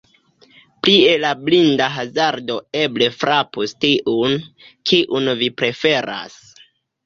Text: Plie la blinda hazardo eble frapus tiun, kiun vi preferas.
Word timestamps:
Plie 0.85 1.11
la 1.25 1.33
blinda 1.49 1.89
hazardo 1.97 2.57
eble 2.81 3.11
frapus 3.19 3.77
tiun, 3.87 4.37
kiun 4.93 5.33
vi 5.45 5.55
preferas. 5.63 6.45